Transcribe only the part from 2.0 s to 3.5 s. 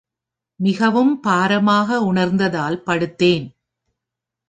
உணர்ந்ததால் படுத்தேன்.